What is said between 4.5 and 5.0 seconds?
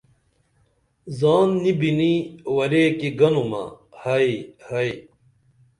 ہئی